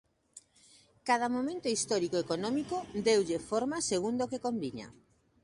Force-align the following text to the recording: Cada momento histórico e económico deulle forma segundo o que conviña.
Cada 1.07 1.27
momento 1.35 1.67
histórico 1.75 2.15
e 2.17 2.23
económico 2.25 2.77
deulle 3.05 3.45
forma 3.49 3.85
segundo 3.91 4.21
o 4.23 4.29
que 4.31 4.43
conviña. 4.47 4.87